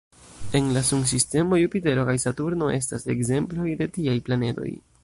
[0.59, 4.71] En la Sunsistemo, Jupitero kaj Saturno estas ekzemploj de tiaj planedoj.